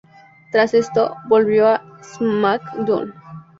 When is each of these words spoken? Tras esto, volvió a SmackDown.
Tras 0.51 0.73
esto, 0.73 1.13
volvió 1.27 1.67
a 1.67 1.99
SmackDown. 2.01 3.13